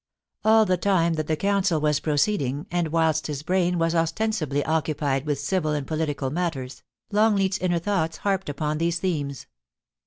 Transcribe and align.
All 0.43 0.65
the 0.65 0.77
time 0.77 1.13
that 1.13 1.27
the 1.27 1.35
Council 1.35 1.79
was 1.79 1.99
proceeding, 1.99 2.65
and 2.71 2.87
whilst 2.87 3.27
his 3.27 3.43
brain 3.43 3.77
was 3.77 3.93
ostensibly 3.93 4.65
occupied 4.65 5.27
with 5.27 5.37
civil 5.39 5.73
and 5.73 5.85
political 5.85 6.31
matters, 6.31 6.81
Longleat's 7.11 7.59
inner 7.59 7.77
thoughts 7.77 8.17
harped 8.17 8.49
upon 8.49 8.79
these 8.79 8.97
themes. 8.97 9.45